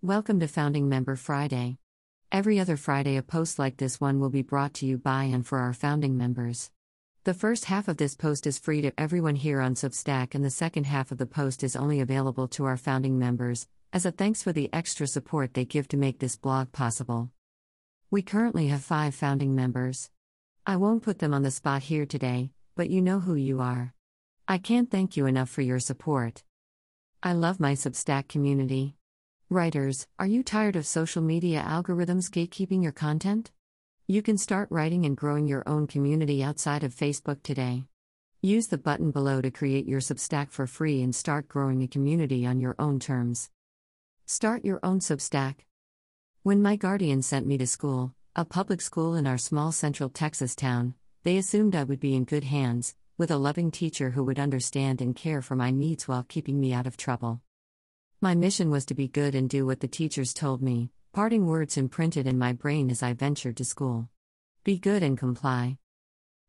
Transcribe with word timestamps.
Welcome 0.00 0.40
to 0.40 0.48
Founding 0.48 0.88
Member 0.88 1.16
Friday. 1.16 1.76
Every 2.32 2.58
other 2.58 2.78
Friday, 2.78 3.16
a 3.16 3.22
post 3.22 3.58
like 3.58 3.76
this 3.76 4.00
one 4.00 4.20
will 4.20 4.30
be 4.30 4.40
brought 4.40 4.72
to 4.74 4.86
you 4.86 4.96
by 4.96 5.24
and 5.24 5.46
for 5.46 5.58
our 5.58 5.74
founding 5.74 6.16
members. 6.16 6.70
The 7.24 7.34
first 7.34 7.66
half 7.66 7.88
of 7.88 7.98
this 7.98 8.14
post 8.14 8.46
is 8.46 8.58
free 8.58 8.80
to 8.80 8.98
everyone 8.98 9.36
here 9.36 9.60
on 9.60 9.74
Substack, 9.74 10.34
and 10.34 10.42
the 10.42 10.48
second 10.48 10.84
half 10.84 11.12
of 11.12 11.18
the 11.18 11.26
post 11.26 11.62
is 11.62 11.76
only 11.76 12.00
available 12.00 12.48
to 12.48 12.64
our 12.64 12.78
founding 12.78 13.18
members, 13.18 13.66
as 13.92 14.06
a 14.06 14.12
thanks 14.12 14.42
for 14.42 14.52
the 14.54 14.70
extra 14.72 15.06
support 15.06 15.52
they 15.52 15.66
give 15.66 15.88
to 15.88 15.98
make 15.98 16.20
this 16.20 16.36
blog 16.36 16.72
possible. 16.72 17.30
We 18.10 18.22
currently 18.22 18.68
have 18.68 18.82
five 18.82 19.14
founding 19.14 19.54
members. 19.54 20.08
I 20.68 20.76
won't 20.76 21.02
put 21.02 21.18
them 21.18 21.32
on 21.32 21.40
the 21.40 21.50
spot 21.50 21.84
here 21.84 22.04
today, 22.04 22.50
but 22.76 22.90
you 22.90 23.00
know 23.00 23.20
who 23.20 23.34
you 23.34 23.62
are. 23.62 23.94
I 24.46 24.58
can't 24.58 24.90
thank 24.90 25.16
you 25.16 25.24
enough 25.24 25.48
for 25.48 25.62
your 25.62 25.80
support. 25.80 26.42
I 27.22 27.32
love 27.32 27.58
my 27.58 27.72
Substack 27.72 28.28
community. 28.28 28.94
Writers, 29.48 30.06
are 30.18 30.26
you 30.26 30.42
tired 30.42 30.76
of 30.76 30.86
social 30.86 31.22
media 31.22 31.64
algorithms 31.66 32.28
gatekeeping 32.28 32.82
your 32.82 32.92
content? 32.92 33.50
You 34.06 34.20
can 34.20 34.36
start 34.36 34.68
writing 34.70 35.06
and 35.06 35.16
growing 35.16 35.48
your 35.48 35.66
own 35.66 35.86
community 35.86 36.44
outside 36.44 36.84
of 36.84 36.94
Facebook 36.94 37.42
today. 37.42 37.84
Use 38.42 38.66
the 38.66 38.76
button 38.76 39.10
below 39.10 39.40
to 39.40 39.50
create 39.50 39.88
your 39.88 40.00
Substack 40.00 40.50
for 40.50 40.66
free 40.66 41.02
and 41.02 41.14
start 41.14 41.48
growing 41.48 41.82
a 41.82 41.88
community 41.88 42.44
on 42.44 42.60
your 42.60 42.74
own 42.78 43.00
terms. 43.00 43.48
Start 44.26 44.66
your 44.66 44.80
own 44.82 45.00
Substack. 45.00 45.60
When 46.42 46.60
my 46.60 46.76
guardian 46.76 47.22
sent 47.22 47.46
me 47.46 47.56
to 47.56 47.66
school, 47.66 48.12
a 48.36 48.44
public 48.44 48.80
school 48.80 49.14
in 49.14 49.26
our 49.26 49.38
small 49.38 49.72
central 49.72 50.08
Texas 50.08 50.54
town, 50.54 50.94
they 51.24 51.36
assumed 51.36 51.74
I 51.74 51.84
would 51.84 52.00
be 52.00 52.14
in 52.14 52.24
good 52.24 52.44
hands, 52.44 52.94
with 53.16 53.30
a 53.30 53.36
loving 53.36 53.70
teacher 53.70 54.10
who 54.10 54.22
would 54.24 54.38
understand 54.38 55.00
and 55.00 55.16
care 55.16 55.42
for 55.42 55.56
my 55.56 55.70
needs 55.70 56.06
while 56.06 56.22
keeping 56.22 56.60
me 56.60 56.72
out 56.72 56.86
of 56.86 56.96
trouble. 56.96 57.40
My 58.20 58.34
mission 58.34 58.70
was 58.70 58.84
to 58.86 58.94
be 58.94 59.08
good 59.08 59.34
and 59.34 59.48
do 59.48 59.66
what 59.66 59.80
the 59.80 59.88
teachers 59.88 60.32
told 60.32 60.62
me, 60.62 60.90
parting 61.12 61.46
words 61.46 61.76
imprinted 61.76 62.26
in 62.26 62.38
my 62.38 62.52
brain 62.52 62.90
as 62.90 63.02
I 63.02 63.12
ventured 63.12 63.56
to 63.56 63.64
school. 63.64 64.08
Be 64.62 64.78
good 64.78 65.02
and 65.02 65.18
comply. 65.18 65.78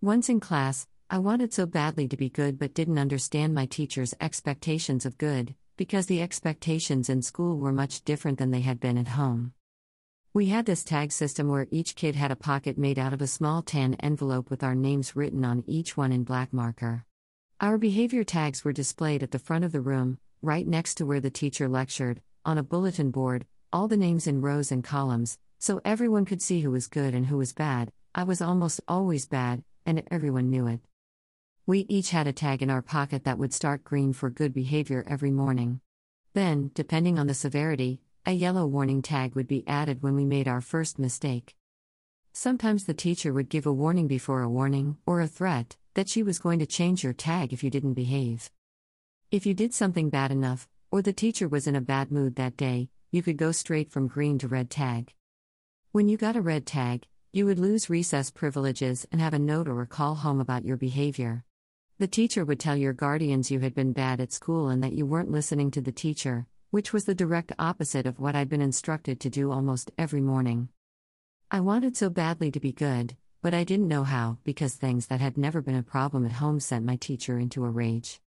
Once 0.00 0.28
in 0.28 0.40
class, 0.40 0.86
I 1.10 1.18
wanted 1.18 1.52
so 1.52 1.66
badly 1.66 2.08
to 2.08 2.16
be 2.16 2.30
good 2.30 2.58
but 2.58 2.74
didn't 2.74 2.98
understand 2.98 3.54
my 3.54 3.66
teacher's 3.66 4.14
expectations 4.20 5.04
of 5.04 5.18
good, 5.18 5.54
because 5.76 6.06
the 6.06 6.22
expectations 6.22 7.08
in 7.08 7.22
school 7.22 7.58
were 7.58 7.72
much 7.72 8.04
different 8.04 8.38
than 8.38 8.50
they 8.50 8.60
had 8.60 8.78
been 8.78 8.98
at 8.98 9.08
home. 9.08 9.52
We 10.34 10.46
had 10.46 10.64
this 10.64 10.82
tag 10.82 11.12
system 11.12 11.48
where 11.48 11.66
each 11.70 11.94
kid 11.94 12.16
had 12.16 12.30
a 12.30 12.36
pocket 12.36 12.78
made 12.78 12.98
out 12.98 13.12
of 13.12 13.20
a 13.20 13.26
small 13.26 13.60
tan 13.60 13.96
envelope 14.00 14.48
with 14.48 14.64
our 14.64 14.74
names 14.74 15.14
written 15.14 15.44
on 15.44 15.62
each 15.66 15.94
one 15.94 16.10
in 16.10 16.24
black 16.24 16.54
marker. 16.54 17.04
Our 17.60 17.76
behavior 17.76 18.24
tags 18.24 18.64
were 18.64 18.72
displayed 18.72 19.22
at 19.22 19.32
the 19.32 19.38
front 19.38 19.62
of 19.62 19.72
the 19.72 19.82
room, 19.82 20.16
right 20.40 20.66
next 20.66 20.94
to 20.94 21.04
where 21.04 21.20
the 21.20 21.28
teacher 21.28 21.68
lectured, 21.68 22.22
on 22.46 22.56
a 22.56 22.62
bulletin 22.62 23.10
board, 23.10 23.44
all 23.74 23.88
the 23.88 23.96
names 23.98 24.26
in 24.26 24.40
rows 24.40 24.72
and 24.72 24.82
columns, 24.82 25.38
so 25.58 25.82
everyone 25.84 26.24
could 26.24 26.40
see 26.40 26.62
who 26.62 26.70
was 26.70 26.88
good 26.88 27.12
and 27.12 27.26
who 27.26 27.36
was 27.36 27.52
bad. 27.52 27.92
I 28.14 28.24
was 28.24 28.40
almost 28.40 28.80
always 28.88 29.26
bad, 29.26 29.62
and 29.84 30.02
everyone 30.10 30.48
knew 30.48 30.66
it. 30.66 30.80
We 31.66 31.80
each 31.90 32.08
had 32.08 32.26
a 32.26 32.32
tag 32.32 32.62
in 32.62 32.70
our 32.70 32.80
pocket 32.80 33.24
that 33.24 33.36
would 33.36 33.52
start 33.52 33.84
green 33.84 34.14
for 34.14 34.30
good 34.30 34.54
behavior 34.54 35.04
every 35.06 35.30
morning. 35.30 35.82
Then, 36.32 36.70
depending 36.72 37.18
on 37.18 37.26
the 37.26 37.34
severity, 37.34 38.00
a 38.24 38.30
yellow 38.30 38.64
warning 38.64 39.02
tag 39.02 39.34
would 39.34 39.48
be 39.48 39.66
added 39.66 40.00
when 40.00 40.14
we 40.14 40.24
made 40.24 40.46
our 40.46 40.60
first 40.60 40.96
mistake. 40.96 41.56
Sometimes 42.32 42.84
the 42.84 42.94
teacher 42.94 43.32
would 43.32 43.48
give 43.48 43.66
a 43.66 43.72
warning 43.72 44.06
before 44.06 44.42
a 44.42 44.48
warning, 44.48 44.96
or 45.04 45.20
a 45.20 45.26
threat, 45.26 45.76
that 45.94 46.08
she 46.08 46.22
was 46.22 46.38
going 46.38 46.60
to 46.60 46.66
change 46.66 47.02
your 47.02 47.12
tag 47.12 47.52
if 47.52 47.64
you 47.64 47.70
didn't 47.70 47.94
behave. 47.94 48.48
If 49.32 49.44
you 49.44 49.54
did 49.54 49.74
something 49.74 50.08
bad 50.08 50.30
enough, 50.30 50.68
or 50.92 51.02
the 51.02 51.12
teacher 51.12 51.48
was 51.48 51.66
in 51.66 51.74
a 51.74 51.80
bad 51.80 52.12
mood 52.12 52.36
that 52.36 52.56
day, 52.56 52.90
you 53.10 53.24
could 53.24 53.36
go 53.36 53.50
straight 53.50 53.90
from 53.90 54.06
green 54.06 54.38
to 54.38 54.46
red 54.46 54.70
tag. 54.70 55.12
When 55.90 56.08
you 56.08 56.16
got 56.16 56.36
a 56.36 56.40
red 56.40 56.64
tag, 56.64 57.06
you 57.32 57.44
would 57.46 57.58
lose 57.58 57.90
recess 57.90 58.30
privileges 58.30 59.04
and 59.10 59.20
have 59.20 59.34
a 59.34 59.38
note 59.40 59.66
or 59.66 59.82
a 59.82 59.86
call 59.86 60.14
home 60.14 60.40
about 60.40 60.64
your 60.64 60.76
behavior. 60.76 61.44
The 61.98 62.06
teacher 62.06 62.44
would 62.44 62.60
tell 62.60 62.76
your 62.76 62.92
guardians 62.92 63.50
you 63.50 63.60
had 63.60 63.74
been 63.74 63.92
bad 63.92 64.20
at 64.20 64.32
school 64.32 64.68
and 64.68 64.82
that 64.84 64.92
you 64.92 65.06
weren't 65.06 65.30
listening 65.30 65.72
to 65.72 65.80
the 65.80 65.92
teacher, 65.92 66.46
which 66.72 66.90
was 66.90 67.04
the 67.04 67.14
direct 67.14 67.52
opposite 67.58 68.06
of 68.06 68.18
what 68.18 68.34
I'd 68.34 68.48
been 68.48 68.62
instructed 68.62 69.20
to 69.20 69.28
do 69.28 69.52
almost 69.52 69.90
every 69.98 70.22
morning. 70.22 70.70
I 71.50 71.60
wanted 71.60 71.98
so 71.98 72.08
badly 72.08 72.50
to 72.50 72.60
be 72.60 72.72
good, 72.72 73.14
but 73.42 73.52
I 73.52 73.62
didn't 73.62 73.88
know 73.88 74.04
how 74.04 74.38
because 74.42 74.74
things 74.74 75.08
that 75.08 75.20
had 75.20 75.36
never 75.36 75.60
been 75.60 75.74
a 75.74 75.82
problem 75.82 76.24
at 76.24 76.32
home 76.32 76.60
sent 76.60 76.86
my 76.86 76.96
teacher 76.96 77.38
into 77.38 77.66
a 77.66 77.70
rage. 77.70 78.22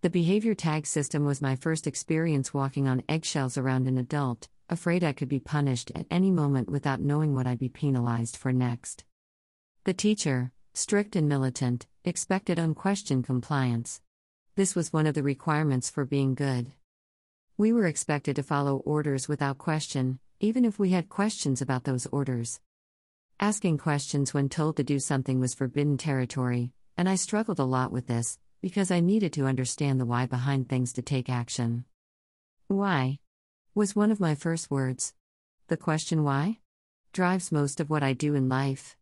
The 0.00 0.08
behavior 0.08 0.54
tag 0.54 0.86
system 0.86 1.26
was 1.26 1.42
my 1.42 1.54
first 1.54 1.86
experience 1.86 2.54
walking 2.54 2.88
on 2.88 3.02
eggshells 3.10 3.58
around 3.58 3.86
an 3.86 3.98
adult, 3.98 4.48
afraid 4.70 5.04
I 5.04 5.12
could 5.12 5.28
be 5.28 5.38
punished 5.38 5.92
at 5.94 6.06
any 6.10 6.30
moment 6.30 6.70
without 6.70 7.02
knowing 7.02 7.34
what 7.34 7.46
I'd 7.46 7.58
be 7.58 7.68
penalized 7.68 8.38
for 8.38 8.54
next. 8.54 9.04
The 9.84 9.92
teacher, 9.92 10.50
strict 10.72 11.14
and 11.14 11.28
militant, 11.28 11.86
expected 12.06 12.58
unquestioned 12.58 13.26
compliance. 13.26 14.00
This 14.54 14.74
was 14.74 14.94
one 14.94 15.06
of 15.06 15.14
the 15.14 15.22
requirements 15.22 15.90
for 15.90 16.06
being 16.06 16.34
good. 16.34 16.72
We 17.58 17.72
were 17.72 17.86
expected 17.86 18.36
to 18.36 18.42
follow 18.42 18.82
orders 18.84 19.28
without 19.28 19.56
question, 19.56 20.18
even 20.40 20.66
if 20.66 20.78
we 20.78 20.90
had 20.90 21.08
questions 21.08 21.62
about 21.62 21.84
those 21.84 22.06
orders. 22.12 22.60
Asking 23.40 23.78
questions 23.78 24.34
when 24.34 24.50
told 24.50 24.76
to 24.76 24.84
do 24.84 24.98
something 24.98 25.40
was 25.40 25.54
forbidden 25.54 25.96
territory, 25.96 26.72
and 26.98 27.08
I 27.08 27.14
struggled 27.14 27.58
a 27.58 27.64
lot 27.64 27.92
with 27.92 28.08
this, 28.08 28.38
because 28.60 28.90
I 28.90 29.00
needed 29.00 29.32
to 29.34 29.46
understand 29.46 29.98
the 29.98 30.04
why 30.04 30.26
behind 30.26 30.68
things 30.68 30.92
to 30.94 31.02
take 31.02 31.30
action. 31.30 31.86
Why? 32.68 33.20
was 33.74 33.96
one 33.96 34.10
of 34.10 34.20
my 34.20 34.34
first 34.34 34.70
words. 34.70 35.14
The 35.68 35.78
question 35.78 36.24
why? 36.24 36.58
drives 37.14 37.50
most 37.50 37.80
of 37.80 37.88
what 37.88 38.02
I 38.02 38.12
do 38.12 38.34
in 38.34 38.50
life. 38.50 38.98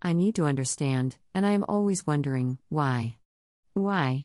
I 0.00 0.12
need 0.12 0.36
to 0.36 0.44
understand, 0.44 1.16
and 1.34 1.44
I 1.44 1.50
am 1.50 1.64
always 1.66 2.06
wondering 2.06 2.58
why. 2.68 3.16
Why? 3.74 4.24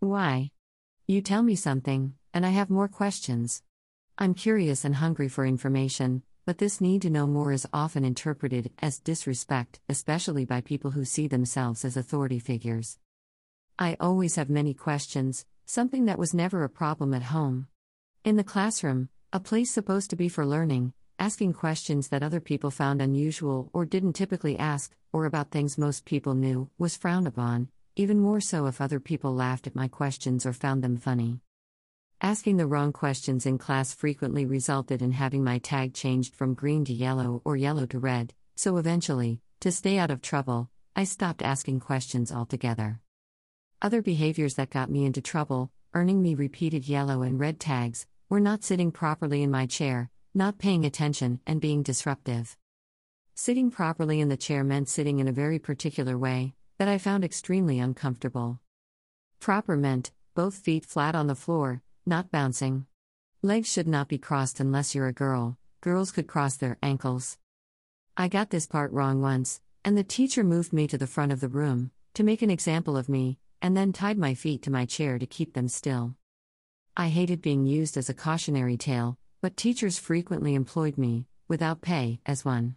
Why? 0.00 0.50
You 1.06 1.22
tell 1.22 1.42
me 1.42 1.54
something, 1.54 2.14
and 2.32 2.46
I 2.46 2.50
have 2.50 2.70
more 2.70 2.88
questions. 2.88 3.62
I'm 4.18 4.34
curious 4.34 4.84
and 4.84 4.96
hungry 4.96 5.28
for 5.28 5.46
information, 5.46 6.22
but 6.46 6.58
this 6.58 6.80
need 6.80 7.02
to 7.02 7.10
know 7.10 7.26
more 7.26 7.52
is 7.52 7.66
often 7.72 8.04
interpreted 8.04 8.70
as 8.80 8.98
disrespect, 8.98 9.80
especially 9.88 10.44
by 10.44 10.60
people 10.60 10.90
who 10.90 11.04
see 11.04 11.26
themselves 11.26 11.84
as 11.84 11.96
authority 11.96 12.38
figures. 12.38 12.98
I 13.78 13.96
always 13.98 14.36
have 14.36 14.50
many 14.50 14.74
questions, 14.74 15.46
something 15.64 16.04
that 16.06 16.18
was 16.18 16.34
never 16.34 16.64
a 16.64 16.68
problem 16.68 17.14
at 17.14 17.24
home. 17.24 17.68
In 18.24 18.36
the 18.36 18.44
classroom, 18.44 19.08
a 19.32 19.40
place 19.40 19.70
supposed 19.70 20.10
to 20.10 20.16
be 20.16 20.28
for 20.28 20.44
learning, 20.44 20.92
asking 21.18 21.52
questions 21.52 22.08
that 22.08 22.22
other 22.22 22.40
people 22.40 22.70
found 22.70 23.00
unusual 23.00 23.70
or 23.72 23.84
didn't 23.84 24.14
typically 24.14 24.58
ask, 24.58 24.94
or 25.12 25.24
about 25.24 25.50
things 25.50 25.78
most 25.78 26.04
people 26.04 26.34
knew, 26.34 26.68
was 26.78 26.96
frowned 26.96 27.26
upon, 27.26 27.68
even 27.96 28.18
more 28.18 28.40
so 28.40 28.66
if 28.66 28.80
other 28.80 29.00
people 29.00 29.34
laughed 29.34 29.66
at 29.66 29.76
my 29.76 29.88
questions 29.88 30.44
or 30.44 30.52
found 30.52 30.82
them 30.82 30.96
funny. 30.96 31.40
Asking 32.22 32.58
the 32.58 32.66
wrong 32.66 32.92
questions 32.92 33.46
in 33.46 33.56
class 33.56 33.94
frequently 33.94 34.44
resulted 34.44 35.00
in 35.00 35.12
having 35.12 35.42
my 35.42 35.56
tag 35.56 35.94
changed 35.94 36.34
from 36.34 36.52
green 36.52 36.84
to 36.84 36.92
yellow 36.92 37.40
or 37.46 37.56
yellow 37.56 37.86
to 37.86 37.98
red, 37.98 38.34
so 38.56 38.76
eventually, 38.76 39.40
to 39.60 39.72
stay 39.72 39.96
out 39.96 40.10
of 40.10 40.20
trouble, 40.20 40.68
I 40.94 41.04
stopped 41.04 41.40
asking 41.40 41.80
questions 41.80 42.30
altogether. 42.30 43.00
Other 43.80 44.02
behaviors 44.02 44.56
that 44.56 44.68
got 44.68 44.90
me 44.90 45.06
into 45.06 45.22
trouble, 45.22 45.70
earning 45.94 46.20
me 46.20 46.34
repeated 46.34 46.86
yellow 46.86 47.22
and 47.22 47.40
red 47.40 47.58
tags, 47.58 48.06
were 48.28 48.38
not 48.38 48.64
sitting 48.64 48.92
properly 48.92 49.42
in 49.42 49.50
my 49.50 49.64
chair, 49.64 50.10
not 50.34 50.58
paying 50.58 50.84
attention, 50.84 51.40
and 51.46 51.58
being 51.58 51.82
disruptive. 51.82 52.54
Sitting 53.34 53.70
properly 53.70 54.20
in 54.20 54.28
the 54.28 54.36
chair 54.36 54.62
meant 54.62 54.90
sitting 54.90 55.20
in 55.20 55.28
a 55.28 55.32
very 55.32 55.58
particular 55.58 56.18
way 56.18 56.52
that 56.76 56.86
I 56.86 56.98
found 56.98 57.24
extremely 57.24 57.78
uncomfortable. 57.78 58.60
Proper 59.40 59.74
meant 59.74 60.12
both 60.34 60.56
feet 60.56 60.84
flat 60.84 61.14
on 61.14 61.26
the 61.26 61.34
floor, 61.34 61.82
not 62.10 62.32
bouncing. 62.32 62.86
Legs 63.40 63.72
should 63.72 63.86
not 63.86 64.08
be 64.08 64.18
crossed 64.18 64.58
unless 64.58 64.94
you're 64.94 65.06
a 65.06 65.12
girl, 65.12 65.56
girls 65.80 66.10
could 66.10 66.26
cross 66.26 66.56
their 66.56 66.76
ankles. 66.82 67.38
I 68.16 68.26
got 68.26 68.50
this 68.50 68.66
part 68.66 68.92
wrong 68.92 69.22
once, 69.22 69.60
and 69.84 69.96
the 69.96 70.02
teacher 70.02 70.42
moved 70.42 70.72
me 70.72 70.88
to 70.88 70.98
the 70.98 71.06
front 71.06 71.30
of 71.30 71.40
the 71.40 71.48
room 71.48 71.92
to 72.14 72.24
make 72.24 72.42
an 72.42 72.50
example 72.50 72.96
of 72.96 73.08
me, 73.08 73.38
and 73.62 73.76
then 73.76 73.92
tied 73.92 74.18
my 74.18 74.34
feet 74.34 74.60
to 74.62 74.72
my 74.72 74.84
chair 74.84 75.20
to 75.20 75.24
keep 75.24 75.54
them 75.54 75.68
still. 75.68 76.16
I 76.96 77.10
hated 77.10 77.40
being 77.40 77.64
used 77.64 77.96
as 77.96 78.10
a 78.10 78.14
cautionary 78.14 78.76
tale, 78.76 79.16
but 79.40 79.56
teachers 79.56 79.98
frequently 79.98 80.54
employed 80.54 80.98
me, 80.98 81.26
without 81.46 81.80
pay, 81.80 82.20
as 82.26 82.44
one. 82.44 82.74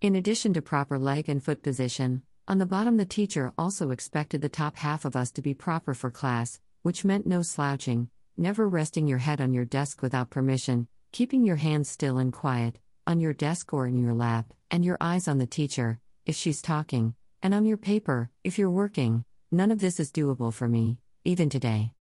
In 0.00 0.14
addition 0.14 0.54
to 0.54 0.62
proper 0.62 0.96
leg 0.96 1.28
and 1.28 1.42
foot 1.42 1.60
position, 1.60 2.22
on 2.46 2.58
the 2.58 2.66
bottom 2.66 2.98
the 2.98 3.04
teacher 3.04 3.52
also 3.58 3.90
expected 3.90 4.42
the 4.42 4.48
top 4.48 4.76
half 4.76 5.04
of 5.04 5.16
us 5.16 5.32
to 5.32 5.42
be 5.42 5.54
proper 5.54 5.92
for 5.92 6.10
class, 6.12 6.60
which 6.82 7.04
meant 7.04 7.26
no 7.26 7.42
slouching, 7.42 8.10
never 8.36 8.68
resting 8.68 9.06
your 9.06 9.18
head 9.18 9.40
on 9.40 9.52
your 9.52 9.64
desk 9.64 10.02
without 10.02 10.30
permission, 10.30 10.88
keeping 11.12 11.44
your 11.44 11.56
hands 11.56 11.88
still 11.88 12.18
and 12.18 12.32
quiet, 12.32 12.78
on 13.06 13.20
your 13.20 13.32
desk 13.32 13.72
or 13.72 13.86
in 13.86 13.98
your 13.98 14.14
lap, 14.14 14.52
and 14.70 14.84
your 14.84 14.96
eyes 15.00 15.28
on 15.28 15.38
the 15.38 15.46
teacher, 15.46 16.00
if 16.26 16.34
she's 16.34 16.62
talking, 16.62 17.14
and 17.42 17.54
on 17.54 17.64
your 17.64 17.76
paper, 17.76 18.30
if 18.42 18.58
you're 18.58 18.70
working, 18.70 19.24
none 19.52 19.70
of 19.70 19.78
this 19.78 20.00
is 20.00 20.10
doable 20.10 20.52
for 20.52 20.68
me, 20.68 20.98
even 21.24 21.48
today. 21.48 21.92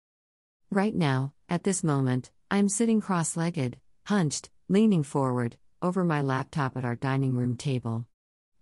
Right 0.70 0.94
now, 0.94 1.32
at 1.48 1.64
this 1.64 1.84
moment, 1.84 2.30
I 2.50 2.58
am 2.58 2.68
sitting 2.68 3.00
cross 3.00 3.36
legged, 3.36 3.78
hunched, 4.06 4.50
leaning 4.68 5.02
forward, 5.02 5.56
over 5.82 6.04
my 6.04 6.22
laptop 6.22 6.76
at 6.76 6.84
our 6.84 6.96
dining 6.96 7.34
room 7.34 7.56
table. 7.56 8.06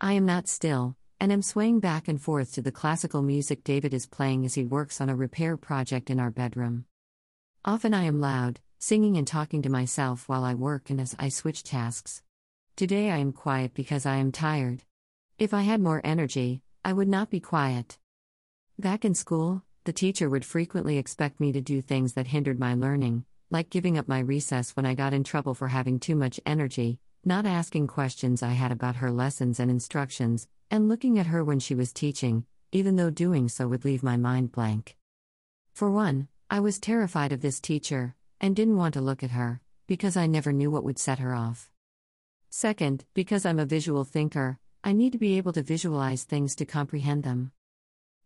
I 0.00 0.14
am 0.14 0.26
not 0.26 0.48
still, 0.48 0.96
and 1.20 1.30
am 1.30 1.42
swaying 1.42 1.80
back 1.80 2.08
and 2.08 2.20
forth 2.20 2.52
to 2.54 2.62
the 2.62 2.72
classical 2.72 3.22
music 3.22 3.62
David 3.62 3.92
is 3.92 4.06
playing 4.06 4.46
as 4.46 4.54
he 4.54 4.64
works 4.64 5.00
on 5.00 5.10
a 5.10 5.14
repair 5.14 5.56
project 5.56 6.08
in 6.08 6.18
our 6.18 6.30
bedroom. 6.30 6.86
Often 7.62 7.92
I 7.92 8.04
am 8.04 8.22
loud, 8.22 8.58
singing 8.78 9.18
and 9.18 9.26
talking 9.26 9.60
to 9.62 9.68
myself 9.68 10.30
while 10.30 10.44
I 10.44 10.54
work 10.54 10.88
and 10.88 10.98
as 10.98 11.14
I 11.18 11.28
switch 11.28 11.62
tasks. 11.62 12.22
Today 12.74 13.10
I 13.10 13.18
am 13.18 13.32
quiet 13.32 13.74
because 13.74 14.06
I 14.06 14.16
am 14.16 14.32
tired. 14.32 14.84
If 15.38 15.52
I 15.52 15.60
had 15.60 15.82
more 15.82 16.00
energy, 16.02 16.62
I 16.86 16.94
would 16.94 17.08
not 17.08 17.28
be 17.28 17.38
quiet. 17.38 17.98
Back 18.78 19.04
in 19.04 19.14
school, 19.14 19.62
the 19.84 19.92
teacher 19.92 20.30
would 20.30 20.46
frequently 20.46 20.96
expect 20.96 21.38
me 21.38 21.52
to 21.52 21.60
do 21.60 21.82
things 21.82 22.14
that 22.14 22.28
hindered 22.28 22.58
my 22.58 22.72
learning, 22.72 23.26
like 23.50 23.68
giving 23.68 23.98
up 23.98 24.08
my 24.08 24.20
recess 24.20 24.74
when 24.74 24.86
I 24.86 24.94
got 24.94 25.12
in 25.12 25.22
trouble 25.22 25.52
for 25.52 25.68
having 25.68 26.00
too 26.00 26.16
much 26.16 26.40
energy, 26.46 26.98
not 27.26 27.44
asking 27.44 27.88
questions 27.88 28.42
I 28.42 28.52
had 28.52 28.72
about 28.72 28.96
her 28.96 29.10
lessons 29.10 29.60
and 29.60 29.70
instructions, 29.70 30.48
and 30.70 30.88
looking 30.88 31.18
at 31.18 31.26
her 31.26 31.44
when 31.44 31.58
she 31.58 31.74
was 31.74 31.92
teaching, 31.92 32.46
even 32.72 32.96
though 32.96 33.10
doing 33.10 33.50
so 33.50 33.68
would 33.68 33.84
leave 33.84 34.02
my 34.02 34.16
mind 34.16 34.50
blank. 34.50 34.96
For 35.74 35.90
one, 35.90 36.28
I 36.52 36.58
was 36.58 36.80
terrified 36.80 37.30
of 37.30 37.42
this 37.42 37.60
teacher, 37.60 38.16
and 38.40 38.56
didn't 38.56 38.76
want 38.76 38.94
to 38.94 39.00
look 39.00 39.22
at 39.22 39.30
her, 39.30 39.60
because 39.86 40.16
I 40.16 40.26
never 40.26 40.52
knew 40.52 40.68
what 40.68 40.82
would 40.82 40.98
set 40.98 41.20
her 41.20 41.32
off. 41.32 41.70
Second, 42.50 43.04
because 43.14 43.46
I'm 43.46 43.60
a 43.60 43.64
visual 43.64 44.02
thinker, 44.02 44.58
I 44.82 44.92
need 44.92 45.12
to 45.12 45.18
be 45.18 45.36
able 45.36 45.52
to 45.52 45.62
visualize 45.62 46.24
things 46.24 46.56
to 46.56 46.64
comprehend 46.64 47.22
them. 47.22 47.52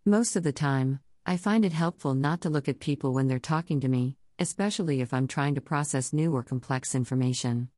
Most 0.06 0.36
of 0.36 0.42
the 0.42 0.52
time, 0.52 1.00
I 1.26 1.36
find 1.36 1.66
it 1.66 1.74
helpful 1.74 2.14
not 2.14 2.40
to 2.40 2.48
look 2.48 2.66
at 2.66 2.80
people 2.80 3.12
when 3.12 3.28
they're 3.28 3.38
talking 3.38 3.78
to 3.80 3.88
me, 3.88 4.16
especially 4.38 5.02
if 5.02 5.12
I'm 5.12 5.28
trying 5.28 5.54
to 5.56 5.60
process 5.60 6.14
new 6.14 6.34
or 6.34 6.42
complex 6.42 6.94
information. 6.94 7.68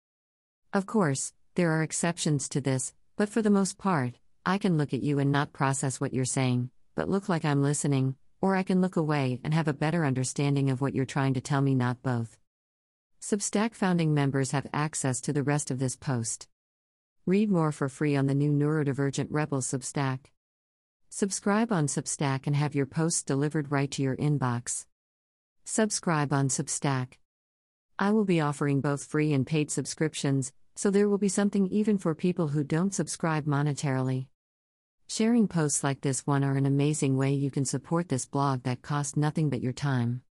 Of 0.73 0.87
course, 0.87 1.33
there 1.57 1.73
are 1.73 1.83
exceptions 1.83 2.49
to 2.51 2.61
this, 2.61 2.95
but 3.17 3.29
for 3.29 3.43
the 3.43 3.51
most 3.51 3.79
part, 3.79 4.15
I 4.45 4.59
can 4.59 4.79
look 4.79 4.95
at 4.95 5.03
you 5.03 5.19
and 5.19 5.33
not 5.33 5.53
process 5.53 6.01
what 6.01 6.15
you're 6.15 6.25
saying, 6.25 6.71
but 6.95 7.09
look 7.09 7.29
like 7.29 7.45
I'm 7.45 7.65
listening, 7.65 8.15
or 8.41 8.57
I 8.57 8.63
can 8.63 8.81
look 8.81 8.97
away 8.97 9.41
and 9.43 9.55
have 9.55 9.69
a 9.69 9.73
better 9.73 10.05
understanding 10.05 10.71
of 10.71 10.81
what 10.81 10.95
you're 10.95 11.05
trying 11.05 11.35
to 11.35 11.41
tell 11.41 11.61
me, 11.61 11.75
not 11.75 12.03
both. 12.03 12.39
Substack 13.21 13.75
founding 13.75 14.15
members 14.15 14.53
have 14.53 14.67
access 14.73 15.21
to 15.23 15.33
the 15.33 15.43
rest 15.43 15.71
of 15.71 15.79
this 15.79 15.97
post. 15.97 16.49
Read 17.25 17.51
more 17.51 17.73
for 17.73 17.89
free 17.89 18.15
on 18.15 18.27
the 18.27 18.35
new 18.35 18.53
Neurodivergent 18.53 19.29
Rebels 19.31 19.67
Substack. 19.67 20.27
Subscribe 21.09 21.73
on 21.73 21.87
Substack 21.87 22.47
and 22.47 22.55
have 22.55 22.75
your 22.75 22.87
posts 22.87 23.23
delivered 23.23 23.73
right 23.73 23.91
to 23.91 24.03
your 24.03 24.17
inbox. 24.17 24.87
Subscribe 25.65 26.33
on 26.33 26.49
Substack. 26.49 27.15
I 27.99 28.13
will 28.13 28.27
be 28.27 28.41
offering 28.41 28.81
both 28.81 29.05
free 29.05 29.33
and 29.33 29.47
paid 29.47 29.71
subscriptions, 29.71 30.53
so 30.77 30.91
there 30.91 31.09
will 31.09 31.19
be 31.19 31.29
something 31.29 31.67
even 31.69 31.97
for 31.97 32.15
people 32.15 32.49
who 32.49 32.63
don't 32.63 32.95
subscribe 32.95 33.47
monetarily. 33.47 34.27
Sharing 35.09 35.47
posts 35.47 35.85
like 35.85 36.01
this 36.01 36.27
one 36.27 36.43
are 36.43 36.57
an 36.57 36.67
amazing 36.67 37.17
way 37.17 37.33
you 37.33 37.51
can 37.51 37.65
support 37.65 38.09
this 38.09 38.27
blog 38.27 38.65
that 38.65 38.83
costs 38.83 39.17
nothing 39.17 39.51
but 39.51 39.61
your 39.61 39.73
time. 39.73 40.23